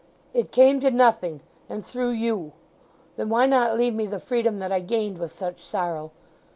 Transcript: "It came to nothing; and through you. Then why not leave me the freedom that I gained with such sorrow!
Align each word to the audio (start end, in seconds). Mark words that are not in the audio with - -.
"It 0.33 0.51
came 0.51 0.79
to 0.79 0.89
nothing; 0.89 1.41
and 1.69 1.85
through 1.85 2.09
you. 2.09 2.53
Then 3.17 3.29
why 3.29 3.45
not 3.45 3.77
leave 3.77 3.93
me 3.93 4.07
the 4.07 4.19
freedom 4.19 4.57
that 4.57 4.71
I 4.71 4.79
gained 4.79 5.19
with 5.19 5.31
such 5.31 5.63
sorrow! 5.63 6.09